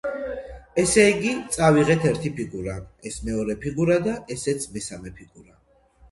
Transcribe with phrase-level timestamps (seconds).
[0.83, 2.73] ესე იგი წავიღეთ ერთი ფიგურა,
[3.09, 5.55] ეს მეორე ფიგურა და ესეც მესამე ფიგურა.